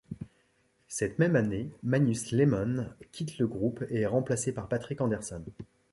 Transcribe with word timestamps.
Cette 0.87 1.19
même 1.19 1.35
année, 1.35 1.69
Magnus 1.83 2.31
Lemon 2.31 2.89
quitte 3.11 3.37
le 3.37 3.45
groupe, 3.45 3.83
et 3.91 3.99
est 4.01 4.05
remplacé 4.07 4.51
par 4.51 4.67
Patrik 4.67 4.99
Andersson. 4.99 5.43